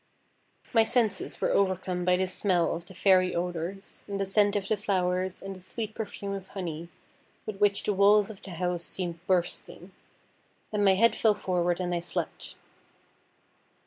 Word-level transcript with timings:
My 0.73 0.83
senses 0.83 1.39
were 1.39 1.51
overcome 1.51 2.03
by 2.05 2.15
the 2.17 2.25
smell 2.25 2.73
of 2.73 2.87
the 2.87 2.95
Fairy 2.95 3.35
odours, 3.35 4.01
and 4.07 4.19
the 4.19 4.25
scent 4.25 4.55
of 4.55 4.67
the 4.67 4.75
flowers, 4.75 5.43
and 5.43 5.55
the 5.55 5.61
sweet 5.61 5.93
perfume 5.93 6.33
of 6.33 6.47
honey, 6.47 6.89
with 7.45 7.57
which 7.57 7.83
the 7.83 7.93
walls 7.93 8.31
of 8.31 8.41
the 8.41 8.49
house 8.49 8.83
seemed 8.83 9.19
bursting. 9.27 9.91
And 10.73 10.83
my 10.83 10.95
head 10.95 11.15
fell 11.15 11.35
forward 11.35 11.79
and 11.79 11.93
I 11.93 11.99
slept. 11.99 12.55